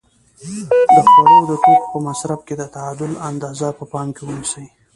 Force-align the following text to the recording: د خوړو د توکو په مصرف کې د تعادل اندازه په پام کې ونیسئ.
د 0.93 0.95
خوړو 1.09 1.37
د 1.49 1.51
توکو 1.63 1.87
په 1.93 1.99
مصرف 2.07 2.39
کې 2.47 2.55
د 2.57 2.63
تعادل 2.75 3.11
اندازه 3.29 3.67
په 3.77 3.83
پام 3.91 4.07
کې 4.15 4.23
ونیسئ. 4.25 4.65